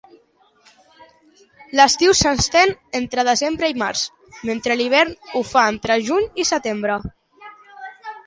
[1.79, 4.05] L'estiu s'estén entre desembre i març,
[4.51, 6.97] mentre l'hivern ho fa entre juny i setembre.